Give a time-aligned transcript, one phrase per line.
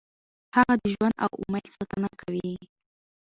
[0.55, 2.51] هغه د ژوند او امید ستاینه کوي.